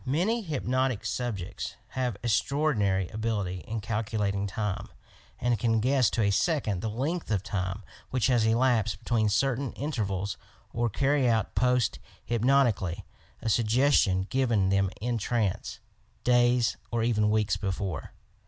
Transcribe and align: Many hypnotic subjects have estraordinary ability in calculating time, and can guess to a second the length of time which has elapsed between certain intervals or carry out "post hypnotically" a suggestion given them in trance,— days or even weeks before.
Many 0.03 0.41
hypnotic 0.41 1.05
subjects 1.05 1.75
have 1.89 2.17
estraordinary 2.23 3.07
ability 3.13 3.59
in 3.67 3.81
calculating 3.81 4.47
time, 4.47 4.87
and 5.39 5.59
can 5.59 5.79
guess 5.79 6.09
to 6.09 6.23
a 6.23 6.31
second 6.31 6.81
the 6.81 6.89
length 6.89 7.29
of 7.29 7.43
time 7.43 7.83
which 8.09 8.25
has 8.25 8.43
elapsed 8.43 8.97
between 8.97 9.29
certain 9.29 9.73
intervals 9.73 10.37
or 10.73 10.89
carry 10.89 11.29
out 11.29 11.53
"post 11.53 11.99
hypnotically" 12.25 13.05
a 13.43 13.47
suggestion 13.49 14.23
given 14.31 14.69
them 14.69 14.89
in 14.99 15.19
trance,— 15.19 15.79
days 16.23 16.77
or 16.89 17.03
even 17.03 17.29
weeks 17.29 17.55
before. 17.55 18.11